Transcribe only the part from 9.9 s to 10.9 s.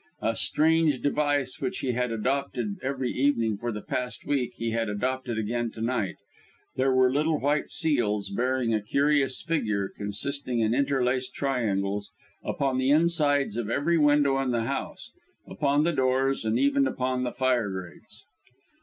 consisting in